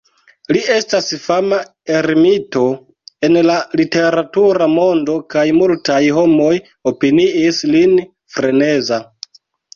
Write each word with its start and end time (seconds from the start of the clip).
Li 0.55 0.61
estas 0.75 1.09
fama 1.25 1.59
ermito 1.97 2.61
en 3.27 3.37
la 3.49 3.57
literatura 3.83 4.69
mondo, 4.73 5.19
kaj 5.35 5.45
multaj 5.59 6.01
homoj 6.17 6.51
opiniis 6.95 7.63
lin 7.77 7.97
freneza. 8.39 9.03